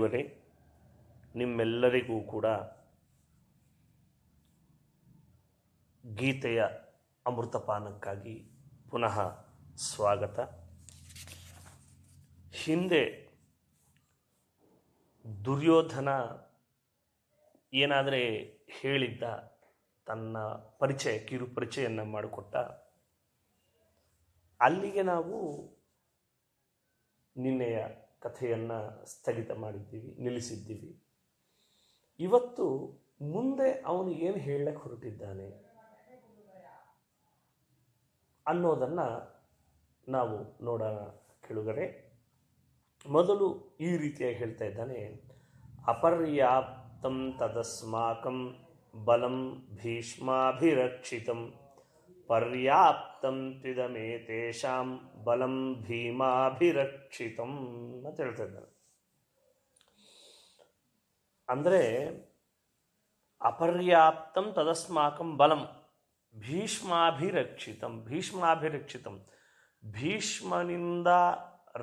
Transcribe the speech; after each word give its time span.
ಕೇಳುಗರೆ 0.00 0.22
ನಿಮ್ಮೆಲ್ಲರಿಗೂ 1.36 2.20
ಕೂಡ 2.22 2.46
ಗೀತೆಯ 6.04 6.60
ಅಮೃತಪಾನಕ್ಕಾಗಿ 7.26 8.36
ಪುನಃ 8.90 9.16
ಸ್ವಾಗತ. 9.76 10.38
ಹಿಂದೆ 12.64 13.02
ದುರ್ಯೋಧನ 15.44 16.08
ಏನಾದರೆ 17.72 18.22
ಹೇಳಿದ್ದ, 18.80 19.22
ತನ್ನ 20.06 20.38
ಪರಿಚಯ, 20.80 21.18
ಕಿರು 21.18 21.46
ಪರಿಚಯನ್ನು 21.46 22.04
ಮಾಡಿಕೊಟ್ಟ, 22.04 22.56
ಅಲ್ಲಿಗೆ 24.60 25.02
ನಾವು 25.02 25.36
ನಿನ್ನೆಯ 27.36 27.80
ಕಥೆಯನ್ನು 28.22 28.78
ಸ್ಥಗಿತ 29.12 29.50
ಮಾಡಿದ್ದೀವಿ, 29.62 30.10
ನಿಲ್ಲಿಸಿದ್ದೀವಿ. 30.24 30.90
ಇವತ್ತು 32.20 32.66
ಮುಂದೆ 33.34 33.68
ಅವನು 33.90 34.10
ಏನು 34.26 34.38
ಹೇಳಕ್ಕೆ 34.46 34.82
ಹೊರಟಿದ್ದಾನೆ 34.84 35.48
ಅನ್ನೋದನ್ನು 38.46 39.06
ನಾವು 40.08 40.36
ನೋಡೋಣ 40.64 41.00
ಕೆಳಗಡೆ 41.46 41.86
ಮೊದಲು 43.06 43.46
ಈ 43.80 43.90
ರೀತಿಯಾಗಿ 43.96 44.36
ಹೇಳ್ತಾ 44.42 44.64
ಇದ್ದಾನೆ, 44.70 45.00
ಅಪರ್ಯಾಪ್ತಂ 45.92 47.18
ತದಸ್ಮಾಕಂ 47.38 48.38
ಬಲಂ 48.94 49.36
ಭೀಷ್ಮಾಭಿರಕ್ಷಿತಂ 49.80 51.40
ಪರ್ಯಾಪ್ತಂ 52.30 53.38
ತ್ವಿದಮೇ 53.60 54.08
ತೇಷಾಂ 54.26 54.88
ಬಲಂ 55.26 55.56
ಭೀಮಾಭಿರಕ್ಷಿತಂ 55.86 57.52
ಅಂತ 58.06 58.16
ಹೇಳ್ತಾ 58.24 58.44
ಇದ್ದಾನೆ 58.48 58.70
ಅಂದರೆ 61.48 61.82
ಅಪರ್ಯಾಪ್ತಂ 63.40 64.46
ತದಸ್ಮಾಕಂ 64.56 65.28
ಬಲಂ, 65.40 65.62
ಭೀಷ್ಮಾಭಿರಕ್ಷಿತಂ 66.34 67.92
ಭೀಷ್ಮಾಭಿರಕ್ಷಿತಂ. 68.08 69.16
ಭೀಷ್ಮನಿಂದ 69.82 71.08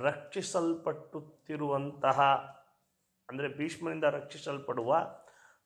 ರಕ್ಷಿಸಲ್ಪಟ್ಟುತ್ತಿರುವಂತಹ, 0.06 2.20
ಅಂದರೆ 3.30 3.48
ಭೀಷ್ಮನಿಂದ 3.60 4.06
ರಕ್ಷಿಸಲ್ಪಡುವ 4.18 4.92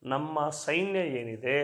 ನಮ್ಮ 0.03 0.35
ಸೈನ್ಯ 0.65 0.99
ಏನಿದೆ, 1.19 1.59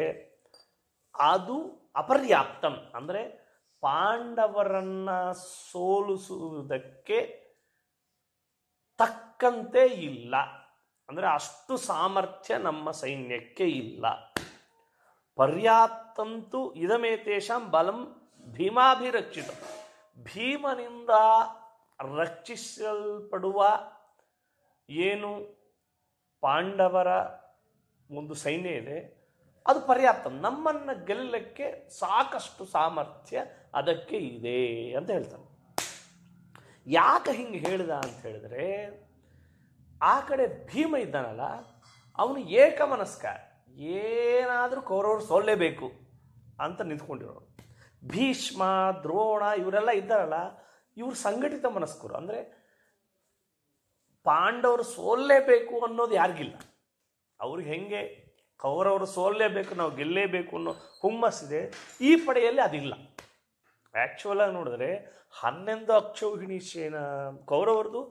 ಅದು 1.14 1.58
ಅಪರ್ಯಾಪ್ತಂ. 1.98 2.92
ಅಂದರೆ 2.96 3.48
ಪಾಂಡವರನ್ನು 3.82 5.34
ಸೋಲಿಸುವುದಕ್ಕೆ 5.72 7.20
ತಕ್ಕಂತೆ 8.98 9.86
ಇಲ್ಲ. 9.86 10.36
ಅಂದರೆ 11.10 11.28
ಅಷ್ಟು 11.28 11.78
ಸಾಮರ್ಥ್ಯ 11.78 12.58
ನಮ್ಮ 12.58 12.92
ಸೈನ್ಯಕ್ಕೆ 12.92 13.64
ಇಲ್ಲ. 13.64 14.06
ಪರ್ಯಾಪ್ತಂತೂ 15.36 16.74
ಇದಮೇತೇಷಾಂ 16.74 17.72
ಬಲಂ 17.72 18.00
ಭೀಮಾಭಿರಕ್ಷಿತ. 18.46 19.50
ಭೀಮನಿಂದ 20.18 21.10
ರಕ್ಷಿಸಲ್ಪಡುವ 22.18 23.64
ಏನು 24.90 25.30
ಪಾಂಡವರ 26.42 27.08
ಒಂದು 28.12 28.34
ಸೈನ್ಯ 28.34 28.70
ಇದೆ. 28.70 29.17
ಅದು 29.68 29.80
ಪರ್ಯಾಪ್ತ. 29.88 30.28
ನಮ್ಮನ್ನು 30.28 30.94
ಗೆಲ್ಲಕ್ಕೆ 31.06 31.90
ಸಾಕಷ್ಟು 31.90 32.66
ಸಾಮರ್ಥ್ಯ 32.66 33.44
ಅದಕ್ಕೆ 33.76 34.18
ಇದೆ 34.18 34.62
ಅಂತ 34.98 35.10
ಹೇಳ್ತಾನೆ 35.12 35.46
ಯಾಕೆ 36.88 37.32
ಹಿಂಗೆ 37.32 37.58
ಹೇಳಿದ 37.58 37.90
ಅಂತ 37.90 38.18
ಹೇಳಿದ್ರೆ, 38.26 38.66
ಆ 40.02 40.20
ಕಡೆ 40.20 40.46
ಭೀಮ 40.66 40.96
ಇದ್ದಾನಲ್ಲ, 40.96 41.46
ಅವನು 42.18 42.40
ಏಕಮನಸ್ಕ 42.40 43.26
ಏನಾದರೂ 43.96 44.82
ಕೌರವರು 44.82 45.22
ಸೋಲ್ಲೇಬೇಕು 45.22 45.88
ಅಂತ 46.60 46.82
ನಿಂತ್ಕೊಂಡಿರೋರು. 46.82 47.44
ಭೀಷ್ಮ, 48.10 48.64
ದ್ರೋಣ 49.04 49.44
ಇವರೆಲ್ಲ 49.58 49.90
ಇದ್ದಾರಲ್ಲ, 49.90 50.38
ಇವರು 50.98 51.16
ಸಂಘಟಿತ 51.16 51.66
ಮನಸ್ಕರು. 51.66 52.14
ಅಂದರೆ 52.16 52.40
ಪಾಂಡವರು 54.26 54.84
ಸೋಲ್ಲೇಬೇಕು 54.84 55.76
ಅನ್ನೋದು 55.80 56.14
ಯಾರಿಗಿಲ್ಲ. 56.14 56.56
ಅವ್ರಿಗೆ 57.40 57.70
ಹೆಂಗೆ 57.70 58.27
ಕೌರವರು 58.60 59.08
ಸೋಲ್ಲೇಬೇಕು, 59.16 59.74
ನಾವು 59.80 59.92
ಗೆಲ್ಲೇಬೇಕು 60.00 60.54
ಅನ್ನೋ 60.60 60.74
ಹುಮ್ಮಸ್ಸಿದೆ 61.02 61.62
ಈ 62.10 62.12
ಪಡೆಯಲ್ಲಿ 62.26 62.62
ಅದಿಲ್ಲ. 62.68 62.94
ಆ್ಯಕ್ಚುಲಾಗಿ 63.94 64.54
ನೋಡಿದ್ರೆ 64.58 64.90
ಹನ್ನೊಂದು 65.42 65.94
ಅಕ್ಷೋಹಿಣಿ 65.94 66.60
ಸೇನ, 66.72 66.98
ಕೌರವರದು 67.52 68.02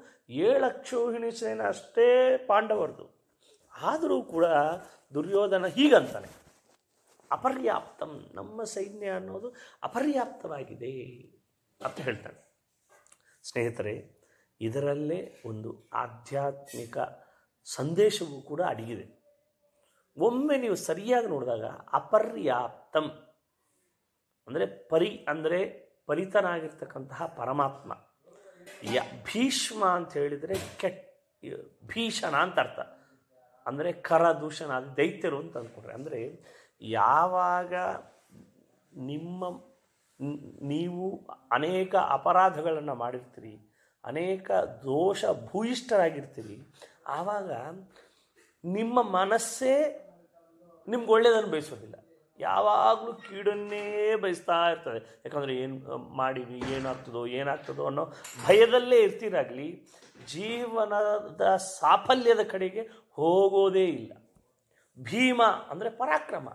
ಏಳು 0.47 0.65
ಅಕ್ಷೋಹಿಣಿ 0.73 1.31
ಸೇನ 1.41 1.61
ಅಷ್ಟೇ 1.69 2.09
ಪಾಂಡವರದು. 2.49 3.07
ಆದರೂ 3.75 4.17
ಕೂಡ 4.23 4.47
ದುರ್ಯೋಧನ 5.15 5.67
ಹೀಗಂತಾನೆ, 5.77 6.31
ಅಪರ್ಯಾಪ್ತಂ, 7.31 8.13
ನಮ್ಮ 8.35 8.65
ಸೈನ್ಯ 8.75 9.09
ಅನ್ನೋದು 9.19 9.49
ಅಪರ್ಯಾಪ್ತವಾಗಿದೆ 9.83 10.93
ಅಂತ 11.81 11.97
ಹೇಳ್ತಾನೆ. 12.07 12.41
ಸ್ನೇಹಿತರೆ, 13.45 13.95
ಇದರಲ್ಲೇ 14.61 15.21
ಒಂದು 15.45 15.71
ಆಧ್ಯಾತ್ಮಿಕ 16.03 16.97
ಸಂದೇಶವೂ 17.67 18.37
ಕೂಡ 18.51 18.61
ಅಡಗಿದೆ. 18.73 19.07
ಒಮ್ಮೆ 20.17 20.57
ನೀವು 20.57 20.75
ಸರಿಯಾಗಿ 20.75 21.27
ನೋಡಿದಾಗ 21.27 21.65
ಅಪರ್ಯಾಪ್ತಂ. 21.93 23.07
ಅಂದರೆ 24.49 24.67
ಪರಿ, 24.67 25.11
ಅಂದರೆ 25.29 25.61
ಪರಿತನಾಗಿರ್ತಕ್ಕಂತಹ 26.07 27.27
ಪರಮಾತ್ಮ. 27.37 27.93
ಯ, 28.93 29.01
ಭೀಷ್ಮ 29.25 29.85
ಅಂತ 29.85 30.13
ಹೇಳಿದರೆ 30.13 30.55
ಕೆಟ್ಟ 30.79 31.03
ಭೀಷಣ 31.87 32.35
ಅಂತ 32.35 32.59
ಅರ್ಥ. 32.59 32.81
ಅಂದರೆ 33.67 33.93
ಕರ, 33.93 34.33
ದೂಷಣ, 34.33 34.71
ದೈತ್ಯರು 34.97 35.39
ಅಂತ 35.39 35.57
ಅಂದ್ಕೊಂಡ್ರೆ, 35.57 35.95
ಅಂದರೆ 35.95 36.21
ಯಾವಾಗ 36.81 37.75
ನಿಮ್ಮ, 38.93 39.51
ನೀವು 40.63 41.27
ಅನೇಕ 41.53 41.95
ಅಪರಾಧಗಳನ್ನು 41.95 42.95
ಮಾಡಿರ್ತೀರಿ, 42.95 43.55
ಅನೇಕ 44.05 44.51
ದೋಷ 44.85 45.25
ಭೂಯಿಷ್ಠರಾಗಿರ್ತೀರಿ, 45.25 46.59
ಆವಾಗ 47.07 47.51
ನಿಮ್ಮ 48.65 49.03
ಮನಸ್ಸೇ 49.03 49.77
ನಿಮ್ಗೆ 50.89 51.13
ಒಳ್ಳೆಯದನ್ನು 51.13 51.51
ಬಯಸೋದಿಲ್ಲ. 51.51 51.95
ಯಾವಾಗಲೂ 52.39 53.15
ಕೀಡನ್ನೇ 53.15 54.15
ಬಯಸ್ತಾ 54.17 54.71
ಇರ್ತದೆ. 54.71 55.23
ಯಾಕಂದರೆ 55.25 55.55
ಏನು 55.57 55.99
ಮಾಡಿವಿ 55.99 56.59
ಏನಾಗ್ತದೋ 56.73 57.27
ಏನಾಗ್ತದೋ 57.27 57.87
ಅನ್ನೋ 57.87 58.05
ಭಯದಲ್ಲೇ 58.47 58.99
ಇರ್ತೀರಾಗಲಿ, 59.01 59.87
ಜೀವನದ 60.27 61.57
ಸಾಫಲ್ಯದ 61.57 62.43
ಕಡೆಗೆ 62.43 62.81
ಹೋಗೋದೇ 63.11 63.85
ಇಲ್ಲ. 63.85 64.13
ಭೀಮ 65.03 65.43
ಅಂದರೆ 65.43 65.91
ಪರಾಕ್ರಮ. 65.91 66.49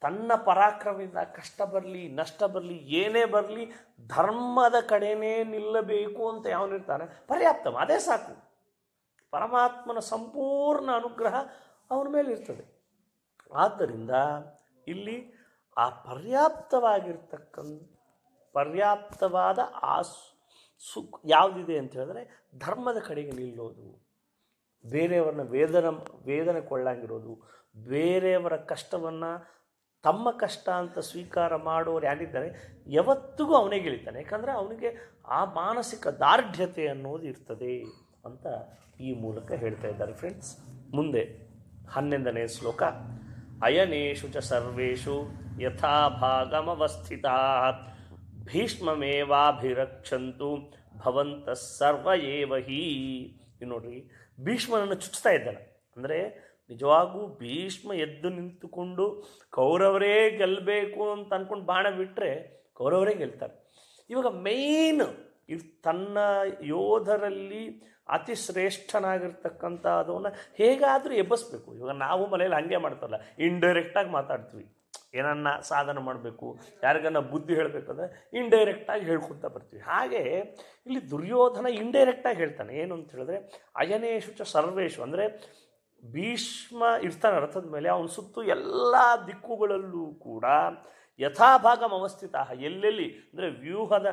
ತನ್ನ 0.00 0.32
ಪರಾಕ್ರಮದಿಂದ 0.34 1.18
ಕಷ್ಟ 1.18 1.62
ಬರಲಿ, 1.62 2.08
ನಷ್ಟ 2.08 2.42
ಬರಲಿ, 2.42 2.74
ಏನೇ 2.74 3.24
ಬರಲಿ, 3.24 3.66
ಧರ್ಮದ 4.08 4.74
ಕಡೆನೇ 4.88 5.44
ನಿಲ್ಲಬೇಕು 5.44 6.28
ಅಂತ 6.28 6.46
ಯಾವನಿರ್ತಾನೆ? 6.46 7.26
ಪರ್ಯಾಪ್ತ 7.26 7.68
ಅದೇ 7.68 7.98
ಸಾಕು. 7.98 8.54
ಪರಮಾತ್ಮನ 9.30 9.98
ಸಂಪೂರ್ಣ 9.98 10.90
ಅನುಗ್ರಹ 10.90 11.34
ಅವನ 11.90 12.06
ಮೇಲೆ 12.10 12.32
ಇರ್ತದೆ. 12.32 12.74
ಆದ್ದರಿಂದ 13.54 14.10
ಇಲ್ಲಿ 14.88 15.34
ಆ 15.76 15.88
ಪರ್ಯಾಪ್ತವಾಗಿರ್ತಕ್ಕಂಥ, 15.88 17.82
ಪರ್ಯಾಪ್ತವಾದ 18.52 19.58
ಆ 19.82 20.02
ಸು- 20.02 20.34
ಸುಖ 20.92 21.20
ಯಾವುದಿದೆ 21.24 21.78
ಅಂತ 21.78 21.92
ಹೇಳಿದ್ರೆ 21.92 22.48
ಧರ್ಮದ 22.58 22.96
ಕಡೆಗೆ 22.98 23.30
ನಿಲ್ಲೋದು. 23.30 24.04
ಬೇರೆಯವ್ರನ್ನ 24.90 25.40
ವೇದನ, 25.40 25.88
ವೇದನೆ 26.24 26.60
ಕೊಳ್ಳಂಗಿರೋದು. 26.60 27.50
ಬೇರೆಯವರ 27.76 28.56
ಕಷ್ಟವನ್ನು 28.56 29.54
ತಮ್ಮ 30.02 30.30
ಕಷ್ಟ 30.30 30.68
ಅಂತ 30.68 30.98
ಸ್ವೀಕಾರ 30.98 31.56
ಮಾಡೋರು 31.56 32.06
ಯಾರಿದ್ದಾರೆ, 32.06 32.78
ಯಾವತ್ತಿಗೂ 32.86 33.54
ಅವನೇ 33.54 33.78
ಗೆಳಿತಾನೆ. 33.78 34.18
ಯಾಕಂದರೆ 34.18 34.52
ಅವನಿಗೆ 34.52 35.20
ಆ 35.26 35.44
ಮಾನಸಿಕ 35.44 36.08
ದಾರ್ಢ್ಯತೆ 36.08 36.88
ಅನ್ನೋದು 36.88 37.22
ಇರ್ತದೆ 37.22 37.84
ಅಂತ 38.24 38.46
ಈ 39.00 39.14
ಮೂಲಕ 39.14 39.52
ಹೇಳ್ತಾ 39.52 39.88
ಇದ್ದಾರೆ 39.88 40.12
ಫ್ರೆಂಡ್ಸ್ 40.12 40.58
ಮುಂದೆ 40.94 41.43
ಹನ್ನೊಂದನೇ 41.88 42.46
ಶ್ಲೋಕ. 42.46 42.82
ಅಯನೇಶು 43.62 44.28
ಚ 44.28 44.36
ಸರ್ವೇಷು 44.36 45.24
ಯಥಾ 45.60 46.08
ಭಾಗಮವಸ್ಥಿತಾ 46.08 47.72
ಭೀಷ್ಮಮೇವಾಭಿರಕ್ಷಂತು 48.44 50.72
ಭವಂತ 50.96 51.50
ಸರ್ವ 51.50 52.14
ಏವ 52.14 52.56
ಹೀ. 52.56 53.40
ನೋಡ್ರಿ, 53.64 54.10
ಭೀಷ್ಮನನ್ನು 54.40 54.94
ಚುಚ್ತಾ 54.94 55.30
ಇದ್ದಾನೆ. 55.30 55.86
ಅಂದರೆ 55.96 56.44
ನಿಜವಾಗೂ 56.70 57.26
ಭೀಷ್ಮ 57.26 57.92
ಎದ್ದು 57.92 58.28
ನಿಂತುಕೊಂಡು 58.28 59.24
ಕೌರವರೇ 59.50 60.30
ಗೆಲ್ಲಬೇಕು 60.30 61.12
ಅಂತ 61.12 61.32
ಅಂದ್ಕೊಂಡು 61.32 61.64
ಬಾಣ 61.64 61.90
ಬಿಟ್ಟರೆ 61.90 62.62
ಕೌರವರೇ 62.74 63.14
ಗೆಲ್ತಾರೆ. 63.14 63.72
ಇವಾಗ 64.10 64.26
ಮೇಯ್ನ್ 64.26 65.33
ಇವ್ 65.48 65.62
ತನ್ನ 65.84 66.18
ಯೋಧರಲ್ಲಿ 66.74 67.64
ಅತಿ 68.08 68.34
ಶ್ರೇಷ್ಠನಾಗಿರ್ತಕ್ಕಂಥದವನ್ನ 68.34 70.30
ಹೇಗಾದರೂ 70.58 71.14
ಎಬ್ಬಿಸ್ಬೇಕು. 71.14 71.68
ಇವಾಗ 71.74 71.94
ನಾವು 71.96 72.22
ಮನೇಲಿ 72.26 72.54
ಹಾಗೆ 72.54 72.80
ಮಾಡ್ತಾರಲ್ಲ 72.86 73.20
ಇಂಡೈರೆಕ್ಟಾಗಿ 73.38 74.10
ಮಾತಾಡ್ತೀವಿ. 74.10 74.64
ಏನನ್ನ 75.18 75.48
ಸಾಧನೆ 75.70 76.00
ಮಾಡಬೇಕು, 76.00 76.46
ಯಾರಿಗನ್ನ 76.82 77.20
ಬುದ್ಧಿ 77.32 77.52
ಹೇಳಬೇಕಂದ್ರೆ 77.54 78.06
ಇಂಡೈರೆಕ್ಟಾಗಿ 78.38 79.04
ಹೇಳ್ಕೊತಾ 79.04 79.48
ಬರ್ತೀವಿ. 79.48 79.82
ಹಾಗೆ 79.82 80.22
ಇಲ್ಲಿ 80.86 81.10
ದುರ್ಯೋಧನ 81.10 81.66
ಇಂಡೈರೆಕ್ಟಾಗಿ 81.82 82.38
ಹೇಳ್ತಾನೆ. 82.38 82.72
ಏನು 82.74 82.94
ಅಂತ 82.94 83.14
ಹೇಳಿದ್ರೆ, 83.16 83.38
ಅಯನೇಶು 83.76 84.32
ಚ 84.38 84.48
ಸರ್ವೇಶು, 84.54 85.02
ಅಂದರೆ 85.02 85.26
ಭೀಷ್ಮ 86.02 86.84
ಇರ್ತಾನೆ 87.02 87.36
ರಥದ 87.40 87.68
ಮೇಲೆ, 87.70 87.88
ಅವನ 87.88 88.06
ಸುತ್ತು 88.06 88.42
ಎಲ್ಲ 88.56 88.94
ದಿಕ್ಕುಗಳಲ್ಲೂ 89.26 90.06
ಕೂಡ 90.26 90.44
ಯಥಾಭಾಗಂ 91.20 91.92
ಅವಸ್ಥಿತ 92.00 92.34
ಎಲ್ಲೆಲ್ಲಿ? 92.68 93.08
ಅಂದರೆ 93.30 93.48
ವ್ಯೂಹದ 93.64 94.08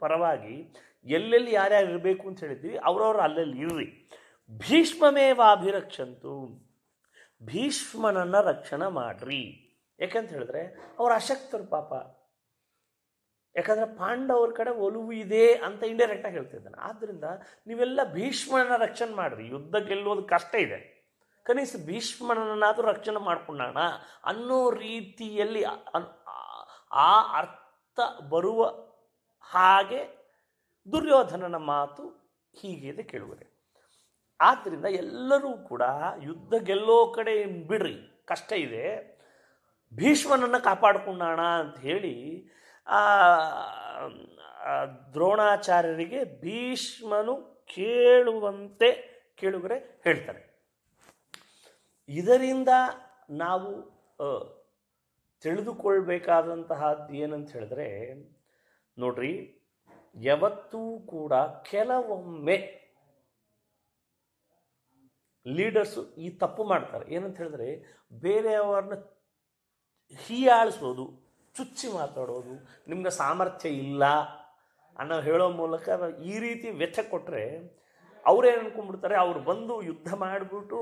ಪರವಾಗಿ 0.00 0.74
ಎಲ್ಲೆಲ್ಲಿ 1.04 1.52
ಯಾರ್ಯಾರು 1.52 1.88
ಇರಬೇಕು 1.88 2.28
ಅಂತ 2.28 2.40
ಹೇಳಿದ್ವಿ 2.40 2.76
ಅವರವರು 2.76 3.18
ಅಲ್ಲಲ್ಲಿ 3.18 3.60
ಇರ್ರಿ. 3.60 4.10
ಭೀಷ್ಮಮೇವಾಭಿರಕ್ಷಂತು. 4.58 6.46
ಭೀಷ್ಮನನ್ನು 7.42 8.42
ರಕ್ಷಣೆ 8.42 8.90
ಮಾಡ್ರಿ. 8.90 9.66
ಯಾಕಂತ 10.00 10.30
ಹೇಳಿದ್ರೆ, 10.30 10.76
ಅವ್ರು 10.98 11.14
ಅಶಕ್ತರು 11.14 11.64
ಪಾಪ. 11.64 11.92
ಯಾಕಂದರೆ 13.56 13.98
ಪಾಂಡವ್ರ 13.98 14.50
ಕಡೆ 14.50 14.70
ಒಲವು 14.70 15.12
ಇದೆ 15.12 15.54
ಅಂತ 15.54 15.82
ಇಂಡೈರೆಕ್ಟಾಗಿ 15.82 16.34
ಹೇಳ್ತಿದ್ದಾನೆ 16.34 16.80
ಆದ್ದರಿಂದ 16.80 17.24
ನೀವೆಲ್ಲ 17.66 18.00
ಭೀಷ್ಮನ 18.12 18.76
ರಕ್ಷಣೆ 18.76 19.14
ಮಾಡ್ರಿ. 19.14 19.46
ಯುದ್ಧ 19.46 19.76
ಗೆಲ್ಲೋದು 19.76 20.22
ಕಷ್ಟ 20.22 20.54
ಇದೆ. 20.54 21.00
ಕನಿಷ್ಠ 21.46 21.76
ಭೀಷ್ಮನನ್ನಾದರೂ 21.86 22.88
ರಕ್ಷಣೆ 22.88 23.20
ಮಾಡ್ಕೊಂಡೋಣ 23.20 23.78
ಅನ್ನೋ 24.24 24.70
ರೀತಿಯಲ್ಲಿ 24.70 25.64
ಆ 26.92 27.38
ಅರ್ಥ 27.38 28.00
ಬರುವ 28.30 28.89
ಹಾಗೆ 29.54 30.00
ದುರ್ಯೋಧನನ 30.92 31.56
ಮಾತು 31.72 32.04
ಹೀಗಿದೆ 32.60 33.02
ಕೇಳುವರೆ. 33.12 33.46
ಆದ್ದರಿಂದ 34.40 34.86
ಎಲ್ಲರೂ 35.02 35.50
ಕೂಡ 35.70 35.82
ಯುದ್ಧ 36.22 36.54
ಗೆಲ್ಲೋ 36.68 36.98
ಕಡೆ 37.16 37.34
ಬಿಡ್ರಿ, 37.70 37.96
ಕಷ್ಟ 38.30 38.50
ಇದೆ. 38.66 38.86
ಭೀಷ್ಮನನ್ನು 39.92 40.60
ಕಾಪಾಡಿಕೊಂಡೋಣ 40.68 41.42
ಅಂತ 41.62 41.78
ಹೇಳಿ 41.88 42.14
ದ್ರೋಣಾಚಾರ್ಯರಿಗೆ 45.14 46.20
ಭೀಷ್ಮನು 46.40 47.34
ಕೇಳುವಂತೆ 47.74 48.90
ಕೇಳುಗರೆ 49.40 49.78
ಹೇಳ್ತಾರೆ. 50.04 50.42
ಇದರಿಂದ 52.08 52.68
ನಾವು 53.44 53.70
ತಿಳಿದುಕೊಳ್ಬೇಕಾದಂತಹದ್ದು 55.44 57.12
ಏನಂತ 57.22 57.50
ಹೇಳಿದ್ರೆ 57.56 57.88
ನೋಡ್ರಿ, 59.02 59.32
ಯಾವತ್ತೂ 60.28 60.82
ಕೂಡ 61.12 61.32
ಕೆಲವೊಮ್ಮೆ 61.70 62.56
ಲೀಡರ್ಸು 65.46 66.02
ಈ 66.24 66.28
ತಪ್ಪು 66.42 66.62
ಮಾಡ್ತಾರೆ. 66.72 67.04
ಏನಂತ 67.14 67.38
ಹೇಳಿದ್ರೆ, 67.42 67.68
ಬೇರೆಯವ್ರನ್ನ 68.24 68.96
ಹೀಯಾಳಿಸೋದು, 70.24 71.06
ಚುಚ್ಚಿ 71.54 71.88
ಮಾತಾಡೋದು, 71.98 72.54
ನಿಮ್ಗೆ 72.90 73.12
ಸಾಮರ್ಥ್ಯ 73.22 73.70
ಇಲ್ಲ 73.84 74.04
ಅನ್ನೋ 74.96 75.16
ಹೇಳೋ 75.28 75.46
ಮೂಲಕ 75.60 75.88
ಈ 76.32 76.34
ರೀತಿ 76.44 76.68
ವೆಚ್ಚ 76.80 76.98
ಕೊಟ್ಟರೆ 77.12 77.44
ಅವ್ರೇನು 78.24 78.60
ಅನ್ಕೊಂಡ್ಬಿಡ್ತಾರೆ, 78.62 79.14
ಅವ್ರು 79.24 79.40
ಬಂದು 79.50 79.74
ಯುದ್ಧ 79.88 80.10
ಮಾಡಿಬಿಟ್ಟು 80.22 80.78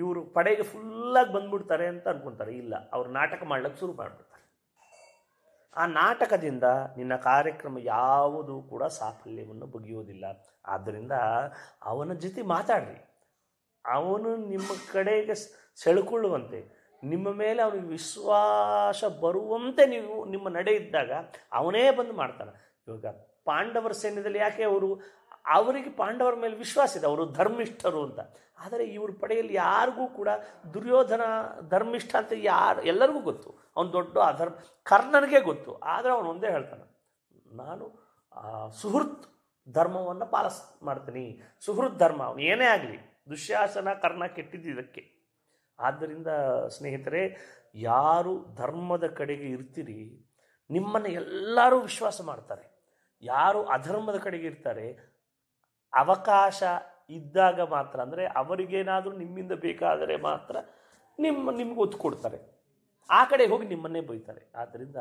ಇವರು 0.00 0.20
ಪಡೆಗೆ 0.36 0.64
ಫುಲ್ಲಾಗಿ 0.72 1.32
ಬಂದ್ಬಿಡ್ತಾರೆ 1.36 1.86
ಅಂತ 1.92 2.06
ಅನ್ಕೊಂತಾರೆ. 2.12 2.52
ಇಲ್ಲ, 2.62 2.74
ಅವ್ರು 2.96 3.08
ನಾಟಕ 3.18 3.42
ಮಾಡ್ಲಿಕ್ಕೆ 3.52 3.80
ಶುರು 3.82 3.94
ಮಾಡಿಬಿಡ್ತಾರೆ. 4.00 4.25
ಆ 5.76 5.86
ನಾಟಕದಿಂದ 5.86 6.64
ನಿನ್ನ 6.96 7.16
ಕಾರ್ಯಕ್ರಮ 7.16 7.78
ಯಾವುದು 7.78 8.62
ಕೂಡ 8.62 8.84
ಸಾಫಲ್ಯವನ್ನು 8.84 9.66
ಬಗೆಯುವುದಿಲ್ಲ. 9.66 10.24
ಆದ್ದರಿಂದ 10.66 11.12
ಅವನ 11.82 12.12
ಜೊತೆ 12.12 12.42
ಮಾತಾಡ್ರಿ. 12.42 12.98
ಅವನು 13.84 14.36
ನಿಮ್ಮ 14.36 14.68
ಕಡೆಗೆ 14.92 15.34
ಸೆಳ್ಕೊಳ್ಳುವಂತೆ, 15.76 16.60
ನಿಮ್ಮ 17.02 17.32
ಮೇಲೆ 17.32 17.62
ಅವನಿಗೆ 17.62 17.86
ವಿಶ್ವಾಸ 17.86 19.04
ಬರುವಂತೆ 19.04 19.86
ನೀವು 19.86 20.24
ನಿಮ್ಮ 20.24 20.48
ನಡೆ 20.48 20.72
ಇದ್ದಾಗ 20.72 21.12
ಅವನೇ 21.52 21.90
ಬಂದು 21.90 22.12
ಮಾಡ್ತಾನೆ. 22.12 22.52
ಇವಾಗ 22.88 23.06
ಪಾಂಡವರ 23.44 23.92
ಸೈನ್ಯದಲ್ಲಿ 23.92 24.38
ಯಾಕೆ 24.38 24.62
ಅವರು, 24.62 24.88
ಅವರಿಗೆ 25.46 25.90
ಪಾಂಡವರ 25.90 26.34
ಮೇಲೆ 26.34 26.56
ವಿಶ್ವಾಸ 26.56 26.96
ಇದೆ, 26.96 27.06
ಅವರು 27.06 27.24
ಧರ್ಮಿಷ್ಠರು 27.32 28.04
ಅಂತ. 28.04 28.20
ಆದರೆ 28.58 28.84
ಇವ್ರ 28.84 29.10
ಪಡೆಯಲ್ಲಿ 29.20 29.54
ಯಾರಿಗೂ 29.54 30.06
ಕೂಡ 30.08 30.28
ದುರ್ಯೋಧನ 30.74 31.22
ಧರ್ಮಿಷ್ಠ 31.68 32.16
ಅಂತ 32.16 32.32
ಯಾರು, 32.36 32.82
ಎಲ್ಲರಿಗೂ 32.82 33.20
ಗೊತ್ತು. 33.20 33.50
ಅವನು 33.76 33.90
ದೊಡ್ಡ 33.96 34.16
ಅಧರ್ಮ 34.32 34.54
ಕರ್ಣನಿಗೆ 34.90 35.40
ಗೊತ್ತು, 35.50 35.72
ಆದರೆ 35.94 36.12
ಅವನು 36.16 36.28
ಒಂದೇ 36.34 36.50
ಹೇಳ್ತಾನೆ, 36.56 36.86
ನಾನು 37.62 37.86
ಸುಹೃತ್ 38.80 39.24
ಧರ್ಮವನ್ನು 39.66 40.26
ಪಾಲಿಸ್ 40.34 40.60
ಮಾಡ್ತೀನಿ, 40.88 41.24
ಸುಹೃತ್ 41.66 41.98
ಧರ್ಮ, 42.02 42.20
ಅವನು 42.30 42.42
ಏನೇ 42.52 42.66
ಆಗಲಿ, 42.76 42.98
ದುಶ್ಯಾಸನ, 43.32 43.88
ಕರ್ಣ 44.04 44.26
ಕೆಟ್ಟಿದ್ದು 44.36 44.68
ಇದಕ್ಕೆ. 44.74 45.02
ಆದ್ದರಿಂದ 45.78 46.30
ಸ್ನೇಹಿತರೆ, 46.76 47.22
ಯಾರು 47.88 48.34
ಧರ್ಮದ 48.60 49.06
ಕಡೆಗೆ 49.18 49.48
ಇರ್ತೀರಿ, 49.56 50.00
ನಿಮ್ಮನ್ನು 50.70 51.10
ಎಲ್ಲರೂ 51.20 51.76
ವಿಶ್ವಾಸ 51.88 52.20
ಮಾಡ್ತಾರೆ. 52.30 52.64
ಯಾರು 53.22 53.60
ಅಧರ್ಮದ 53.76 54.18
ಕಡೆಗೆ 54.26 54.46
ಇರ್ತಾರೆ, 54.52 54.86
ಅವಕಾಶ 55.92 56.62
ಇದ್ದಾಗ 57.18 57.60
ಮಾತ್ರ, 57.74 57.98
ಅಂದರೆ 58.06 58.22
ಅವರಿಗೇನಾದರೂ 58.40 59.14
ನಿಮ್ಮಿಂದ 59.22 59.54
ಬೇಕಾದರೆ 59.66 60.16
ಮಾತ್ರ 60.28 60.56
ನಿಮ್ಮ, 61.18 61.52
ನಿಮ್ಗೆ 61.60 61.80
ಒತ್ತು 61.84 61.98
ಕೊಡ್ತಾರೆ. 62.04 62.38
ಆ 63.10 63.24
ಕಡೆ 63.24 63.46
ಹೋಗಿ 63.46 63.66
ನಿಮ್ಮನ್ನೇ 63.66 64.00
ಬೈತಾರೆ. 64.00 64.52
ಆದ್ದರಿಂದ 64.54 64.96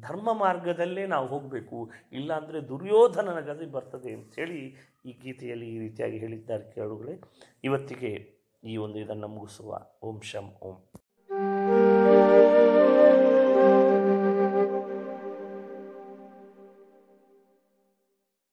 ಧರ್ಮ 0.00 0.32
ಮಾರ್ಗದಲ್ಲೇ 0.32 1.06
ನಾವು 1.06 1.26
ಹೋಗಬೇಕು. 1.28 1.90
ಇಲ್ಲಾಂದರೆ 2.12 2.68
ದುರ್ಯೋಧನನ 2.68 3.40
ಗತಿ 3.40 3.66
ಬರ್ತದೆ 3.66 4.14
ಅಂಥೇಳಿ 4.14 4.74
ಈ 5.06 5.12
ಗೀತೆಯಲ್ಲಿ 5.12 5.74
ಈ 5.74 5.78
ರೀತಿಯಾಗಿ 5.78 6.18
ಹೇಳಿದ್ದಾರೆ 6.18 6.70
ಕೇಳುಗಳೇ. 6.70 7.20
ಇವತ್ತಿಗೆ 7.64 8.40
ಈ 8.64 8.76
ಒಂದು 8.76 8.98
ಇದನ್ನು 8.98 9.28
ಮುಗಿಸುವ. 9.28 9.80
ಓಂ 10.02 10.20
ಶಂ, 10.20 10.54
ಓಂ. 10.62 10.99